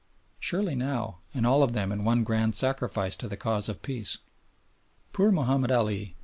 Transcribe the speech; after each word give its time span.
Surely 0.39 0.73
now, 0.73 1.19
and 1.31 1.45
all 1.45 1.61
of 1.61 1.73
them 1.73 1.91
in 1.91 2.03
one 2.03 2.23
grand 2.23 2.55
sacrifice 2.55 3.15
to 3.15 3.27
the 3.27 3.37
cause 3.37 3.69
of 3.69 3.83
peace! 3.83 4.17
Poor 5.13 5.31
Mahomed 5.31 5.69
Ali! 5.69 6.15